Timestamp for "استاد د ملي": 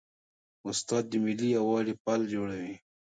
0.69-1.47